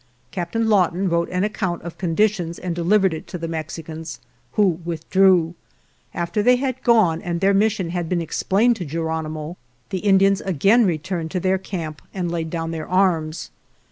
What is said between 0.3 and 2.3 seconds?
Captain Lawton wrote an account of con